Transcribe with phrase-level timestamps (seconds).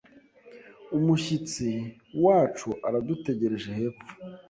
[0.97, 1.69] Umushyitsi
[2.23, 4.09] wacu aradutegereje hepfo.